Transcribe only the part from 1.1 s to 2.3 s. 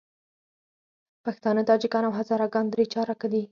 پښتانه، تاجکان او